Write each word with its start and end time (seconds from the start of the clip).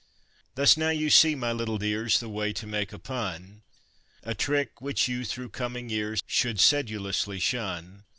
Thus 0.55 0.77
now 0.77 0.89
you 0.89 1.11
see, 1.11 1.35
my 1.35 1.51
little 1.51 1.77
dears, 1.77 2.19
the 2.19 2.27
way 2.27 2.53
to 2.53 2.65
make 2.65 2.91
a 2.91 2.97
pun; 2.97 3.61
A 4.23 4.33
trick 4.33 4.81
which 4.81 5.07
you, 5.07 5.23
through 5.25 5.49
coming 5.49 5.89
years, 5.89 6.23
should 6.25 6.59
sedulously 6.59 7.37
shun. 7.37 8.05